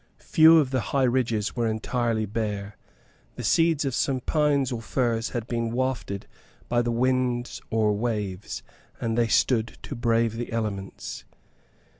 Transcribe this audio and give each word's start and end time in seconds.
Few 0.17 0.57
of 0.57 0.71
the 0.71 0.79
high 0.79 1.03
ridges 1.03 1.55
were 1.55 1.67
entirely 1.67 2.25
bare; 2.25 2.75
the 3.35 3.43
seeds 3.43 3.85
of 3.85 3.93
some 3.93 4.19
pines 4.19 4.71
or 4.71 4.81
firs 4.81 5.29
had 5.29 5.45
been 5.45 5.69
wafted 5.69 6.25
by 6.67 6.81
the 6.81 6.89
winds 6.91 7.61
or 7.69 7.93
waves, 7.93 8.63
and 8.99 9.15
they 9.15 9.27
stood 9.27 9.77
to 9.83 9.93
brave 9.93 10.37
the 10.37 10.51
elements. 10.51 11.23